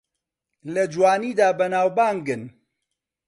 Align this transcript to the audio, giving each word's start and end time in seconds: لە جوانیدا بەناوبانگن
لە 0.73 0.83
جوانیدا 0.93 1.47
بەناوبانگن 1.59 2.43